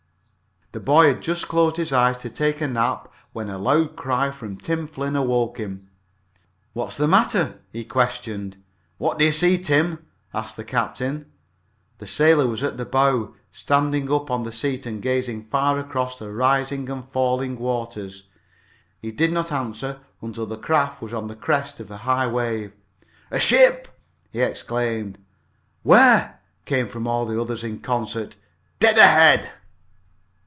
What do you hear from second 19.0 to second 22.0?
He did not answer until the craft was on the crest of a